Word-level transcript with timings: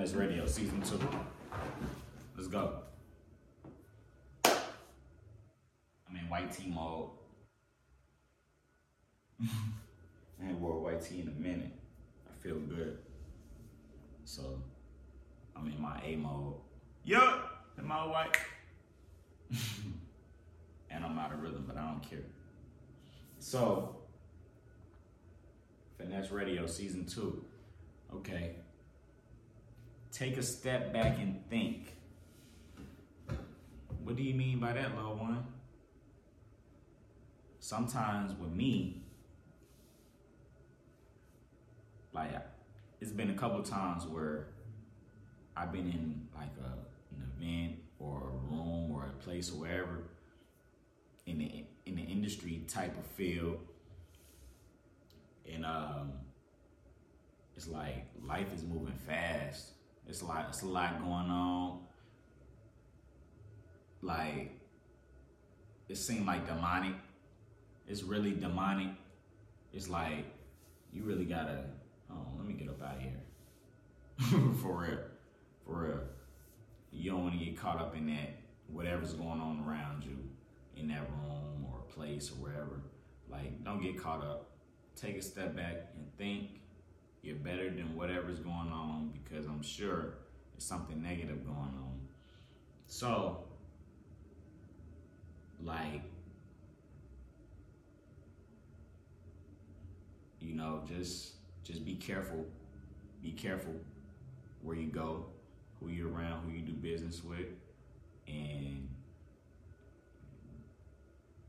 Finesse 0.00 0.14
Radio 0.14 0.46
Season 0.46 0.80
2. 0.80 0.98
Let's 2.34 2.48
go. 2.48 2.78
I'm 4.46 6.16
in 6.16 6.26
white 6.30 6.50
tee 6.50 6.70
mode. 6.70 7.10
I 9.42 10.48
ain't 10.48 10.58
wore 10.58 10.80
white 10.80 11.02
tee 11.02 11.20
in 11.20 11.28
a 11.28 11.32
minute. 11.32 11.72
I 12.26 12.42
feel 12.42 12.56
good. 12.60 12.96
So, 14.24 14.62
I'm 15.54 15.66
in 15.66 15.78
my 15.78 16.00
A 16.02 16.16
mode. 16.16 16.54
Yup! 17.04 17.66
Am 17.78 17.92
I 17.92 18.06
white? 18.06 18.38
and 20.90 21.04
I'm 21.04 21.18
out 21.18 21.34
of 21.34 21.42
rhythm, 21.42 21.64
but 21.66 21.76
I 21.76 21.86
don't 21.86 22.00
care. 22.00 22.24
So, 23.38 23.96
Finesse 25.98 26.30
Radio 26.30 26.66
Season 26.66 27.04
2. 27.04 27.44
Okay. 28.14 28.54
Take 30.12 30.36
a 30.36 30.42
step 30.42 30.92
back 30.92 31.18
and 31.18 31.40
think. 31.48 31.94
What 34.02 34.16
do 34.16 34.22
you 34.22 34.34
mean 34.34 34.58
by 34.58 34.72
that, 34.72 34.96
little 34.96 35.14
one? 35.14 35.46
Sometimes 37.60 38.34
with 38.34 38.50
me, 38.50 39.04
like 42.12 42.30
it's 43.00 43.12
been 43.12 43.30
a 43.30 43.34
couple 43.34 43.62
times 43.62 44.06
where 44.06 44.48
I've 45.56 45.72
been 45.72 45.86
in 45.86 46.28
like 46.34 46.50
a, 46.58 47.14
an 47.14 47.30
event 47.36 47.76
or 47.98 48.30
a 48.30 48.52
room 48.52 48.90
or 48.90 49.06
a 49.06 49.22
place 49.22 49.50
or 49.50 49.60
wherever 49.60 50.04
in 51.26 51.38
the 51.38 51.64
in 51.86 51.96
the 51.96 52.02
industry 52.02 52.62
type 52.66 52.96
of 52.98 53.06
field, 53.06 53.58
and 55.50 55.64
um, 55.64 56.12
it's 57.56 57.68
like 57.68 58.06
life 58.26 58.52
is 58.54 58.64
moving 58.64 58.96
fast. 59.06 59.72
It's 60.08 60.22
like 60.22 60.46
it's 60.48 60.62
a 60.62 60.66
lot 60.66 60.98
going 60.98 61.30
on. 61.30 61.80
Like 64.02 64.52
it 65.88 65.96
seemed 65.96 66.26
like 66.26 66.46
demonic. 66.46 66.94
It's 67.86 68.02
really 68.02 68.32
demonic. 68.32 68.94
It's 69.72 69.88
like 69.88 70.24
you 70.92 71.02
really 71.04 71.24
gotta. 71.24 71.64
Oh, 72.10 72.26
let 72.36 72.46
me 72.46 72.54
get 72.54 72.68
up 72.68 72.82
out 72.82 72.96
of 72.96 73.02
here. 73.02 73.20
For 74.62 74.80
real, 74.80 74.98
for 75.64 75.82
real. 75.82 76.00
You 76.92 77.12
don't 77.12 77.22
want 77.22 77.38
to 77.38 77.44
get 77.44 77.56
caught 77.56 77.78
up 77.78 77.96
in 77.96 78.06
that 78.08 78.40
whatever's 78.66 79.14
going 79.14 79.40
on 79.40 79.64
around 79.66 80.04
you 80.04 80.16
in 80.76 80.88
that 80.88 81.08
room 81.10 81.66
or 81.70 81.80
place 81.94 82.30
or 82.30 82.34
wherever. 82.34 82.82
Like, 83.28 83.64
don't 83.64 83.80
get 83.80 83.98
caught 83.98 84.22
up. 84.22 84.50
Take 84.96 85.16
a 85.16 85.22
step 85.22 85.56
back 85.56 85.92
and 85.96 86.06
think 86.18 86.60
you're 87.22 87.36
better 87.36 87.68
than 87.68 87.94
whatever's 87.96 88.38
going 88.38 88.72
on 88.72 89.12
because 89.12 89.46
I'm 89.46 89.62
sure 89.62 90.14
there's 90.52 90.64
something 90.64 91.02
negative 91.02 91.44
going 91.44 91.58
on. 91.58 92.00
So, 92.86 93.44
like, 95.62 96.02
you 100.40 100.54
know, 100.54 100.82
just 100.88 101.34
just 101.62 101.84
be 101.84 101.94
careful. 101.94 102.46
Be 103.22 103.32
careful 103.32 103.74
where 104.62 104.76
you 104.76 104.88
go, 104.88 105.26
who 105.78 105.88
you're 105.88 106.10
around, 106.10 106.44
who 106.46 106.56
you 106.56 106.62
do 106.62 106.72
business 106.72 107.22
with, 107.22 107.48
and 108.26 108.88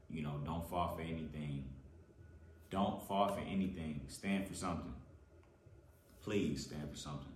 you 0.09 0.21
know, 0.21 0.41
don't 0.45 0.69
fall 0.69 0.95
for 0.95 1.01
anything. 1.01 1.63
Don't 2.69 3.05
fall 3.07 3.29
for 3.29 3.39
anything. 3.39 4.01
Stand 4.07 4.47
for 4.47 4.53
something. 4.53 4.93
Please 6.23 6.65
stand 6.65 6.89
for 6.89 6.97
something. 6.97 7.33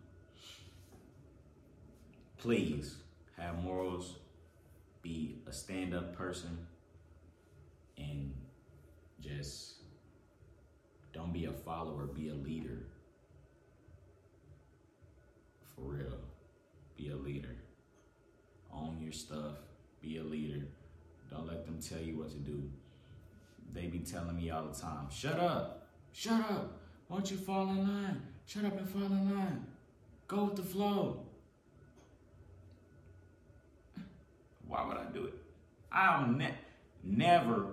Please 2.38 2.98
have 3.38 3.64
morals. 3.64 4.18
Be 5.02 5.38
a 5.48 5.52
stand 5.52 5.94
up 5.94 6.16
person. 6.16 6.58
And 7.98 8.34
just 9.22 9.76
don't 11.14 11.34
be 11.34 11.46
a 11.46 11.52
follower, 11.52 12.06
be 12.06 12.30
a 12.30 12.34
leader. 12.34 12.86
For 15.76 15.82
real. 15.82 16.20
Be 16.98 17.10
a 17.10 17.16
leader. 17.16 17.56
Own 18.74 19.00
your 19.02 19.14
stuff. 19.14 19.58
Be 20.02 20.18
a 20.18 20.24
leader. 20.24 20.68
Don't 21.30 21.48
let 21.48 21.66
them 21.66 21.80
tell 21.82 22.00
you 22.00 22.18
what 22.18 22.30
to 22.30 22.38
do. 22.38 22.70
They 23.74 23.88
be 23.88 24.00
telling 24.00 24.38
me 24.38 24.50
all 24.52 24.64
the 24.66 24.80
time, 24.80 25.10
shut 25.10 25.40
up, 25.40 25.90
shut 26.14 26.40
up. 26.40 26.80
Why 27.08 27.18
don't 27.18 27.32
you 27.32 27.38
fall 27.38 27.70
in 27.70 27.78
line? 27.80 28.22
Shut 28.46 28.66
up 28.66 28.78
and 28.78 28.88
fall 28.88 29.04
in 29.04 29.36
line. 29.36 29.66
Go 30.28 30.46
with 30.46 30.56
the 30.56 30.64
flow. 30.64 31.26
Why 34.68 34.86
would 34.86 34.98
I 34.98 35.06
do 35.06 35.26
it? 35.26 35.34
I've 35.92 36.30
ne- 36.36 36.58
never, 37.04 37.68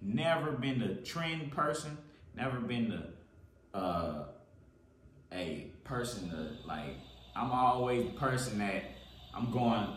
never 0.00 0.52
been 0.52 0.80
the 0.80 0.94
trend 0.96 1.52
person. 1.52 1.96
Never 2.36 2.58
been 2.60 2.90
the 2.90 3.78
uh, 3.78 4.24
a 5.32 5.70
person 5.84 6.30
to 6.30 6.66
like. 6.66 6.96
I'm 7.34 7.50
always 7.50 8.06
the 8.06 8.18
person 8.18 8.58
that 8.58 8.84
I'm 9.34 9.50
going 9.50 9.88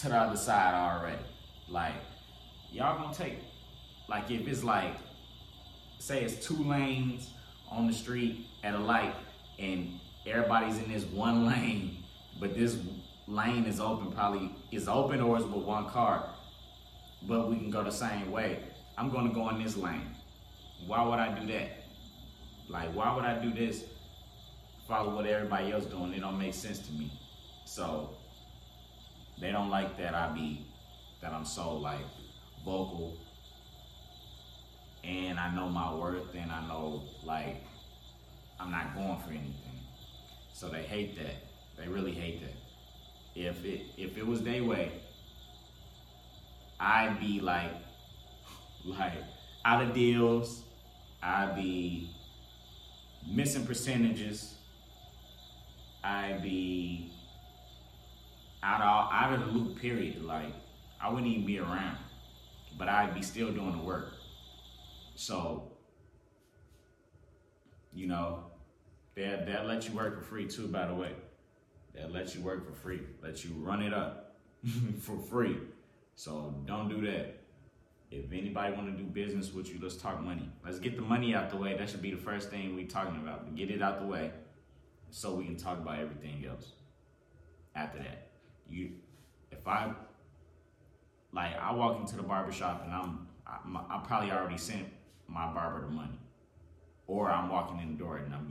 to 0.00 0.08
the 0.08 0.16
other 0.16 0.36
side 0.36 0.74
already. 0.74 1.22
Like 1.68 1.94
y'all 2.70 2.98
gonna 2.98 3.14
take 3.14 3.38
like 4.08 4.30
if 4.30 4.46
it's 4.46 4.62
like 4.62 4.94
say 5.98 6.22
it's 6.24 6.44
two 6.46 6.62
lanes 6.62 7.30
on 7.70 7.86
the 7.86 7.92
street 7.92 8.46
at 8.62 8.74
a 8.74 8.78
light 8.78 9.14
and 9.60 10.00
everybody's 10.26 10.78
in 10.78 10.90
this 10.90 11.04
one 11.04 11.46
lane, 11.46 12.02
but 12.40 12.54
this 12.54 12.78
lane 13.26 13.64
is 13.64 13.80
open, 13.80 14.12
probably 14.12 14.54
is 14.72 14.88
open 14.88 15.20
or 15.20 15.38
is 15.38 15.44
with 15.44 15.64
one 15.64 15.88
car, 15.88 16.30
but 17.28 17.48
we 17.48 17.56
can 17.56 17.70
go 17.70 17.82
the 17.84 17.90
same 17.90 18.30
way. 18.30 18.60
I'm 18.96 19.10
gonna 19.10 19.32
go 19.32 19.48
in 19.50 19.62
this 19.62 19.76
lane. 19.76 20.14
Why 20.86 21.06
would 21.06 21.18
I 21.18 21.38
do 21.38 21.46
that? 21.52 21.84
Like, 22.68 22.94
why 22.94 23.14
would 23.14 23.24
I 23.24 23.38
do 23.38 23.52
this? 23.52 23.84
Follow 24.88 25.14
what 25.14 25.26
everybody 25.26 25.72
else 25.72 25.84
doing? 25.84 26.14
It 26.14 26.20
don't 26.20 26.38
make 26.38 26.54
sense 26.54 26.78
to 26.80 26.92
me. 26.92 27.12
So 27.64 28.16
they 29.40 29.52
don't 29.52 29.70
like 29.70 29.96
that 29.98 30.14
I 30.14 30.32
be 30.32 30.66
that 31.22 31.32
I'm 31.32 31.44
so 31.44 31.76
like 31.76 32.04
vocal 32.64 33.16
and 35.04 35.38
I 35.38 35.54
know 35.54 35.68
my 35.68 35.94
worth 35.94 36.34
and 36.34 36.50
I 36.50 36.66
know 36.66 37.02
like 37.24 37.62
Not 38.70 38.94
going 38.94 39.18
for 39.18 39.30
anything. 39.30 39.54
So 40.52 40.68
they 40.68 40.82
hate 40.82 41.16
that. 41.16 41.36
They 41.76 41.88
really 41.88 42.12
hate 42.12 42.40
that. 42.40 42.54
If 43.34 43.64
it 43.64 43.82
if 43.96 44.16
it 44.16 44.26
was 44.26 44.42
their 44.42 44.62
way, 44.62 44.92
I'd 46.78 47.18
be 47.18 47.40
like 47.40 47.72
like 48.84 49.14
out 49.64 49.82
of 49.82 49.94
deals. 49.94 50.62
I'd 51.22 51.54
be 51.56 52.10
missing 53.28 53.66
percentages. 53.66 54.54
I'd 56.04 56.42
be 56.42 57.12
out 58.62 58.80
of 58.80 59.12
out 59.12 59.32
of 59.32 59.40
the 59.40 59.46
loop. 59.46 59.80
Period. 59.80 60.22
Like 60.22 60.52
I 61.00 61.08
wouldn't 61.08 61.26
even 61.26 61.46
be 61.46 61.58
around, 61.58 61.96
but 62.78 62.88
I'd 62.88 63.14
be 63.14 63.22
still 63.22 63.50
doing 63.52 63.72
the 63.72 63.82
work. 63.82 64.12
So, 65.16 65.72
you 67.92 68.06
know, 68.06 68.49
that 69.16 69.46
that 69.46 69.66
let 69.66 69.88
you 69.88 69.94
work 69.94 70.16
for 70.16 70.22
free 70.22 70.46
too. 70.46 70.68
By 70.68 70.86
the 70.86 70.94
way, 70.94 71.12
that 71.94 72.12
let 72.12 72.34
you 72.34 72.42
work 72.42 72.66
for 72.66 72.72
free. 72.72 73.00
Let 73.22 73.44
you 73.44 73.52
run 73.58 73.82
it 73.82 73.92
up 73.92 74.36
for 75.00 75.18
free. 75.18 75.58
So 76.14 76.54
don't 76.66 76.88
do 76.88 77.00
that. 77.10 77.36
If 78.10 78.32
anybody 78.32 78.74
want 78.74 78.96
to 78.96 79.02
do 79.02 79.08
business 79.08 79.52
with 79.52 79.72
you, 79.72 79.78
let's 79.80 79.96
talk 79.96 80.20
money. 80.20 80.48
Let's 80.64 80.80
get 80.80 80.96
the 80.96 81.02
money 81.02 81.34
out 81.34 81.48
the 81.48 81.56
way. 81.56 81.76
That 81.76 81.88
should 81.88 82.02
be 82.02 82.10
the 82.10 82.16
first 82.16 82.50
thing 82.50 82.74
we 82.74 82.84
talking 82.84 83.16
about. 83.16 83.54
Get 83.54 83.70
it 83.70 83.80
out 83.80 84.00
the 84.00 84.06
way, 84.06 84.32
so 85.10 85.34
we 85.34 85.44
can 85.44 85.56
talk 85.56 85.78
about 85.78 86.00
everything 86.00 86.44
else. 86.44 86.72
After 87.76 87.98
that, 87.98 88.30
you, 88.68 88.90
if 89.52 89.66
I, 89.68 89.92
like, 91.32 91.56
I 91.56 91.72
walk 91.72 92.00
into 92.00 92.16
the 92.16 92.24
barbershop 92.24 92.82
and 92.84 92.92
I'm, 92.92 93.28
I, 93.46 93.94
I 93.94 94.02
probably 94.04 94.32
already 94.32 94.58
sent 94.58 94.88
my 95.28 95.46
barber 95.52 95.82
the 95.82 95.92
money, 95.92 96.18
or 97.06 97.30
I'm 97.30 97.48
walking 97.48 97.78
in 97.80 97.92
the 97.92 97.98
door 97.98 98.16
and 98.16 98.34
I'm 98.34 98.48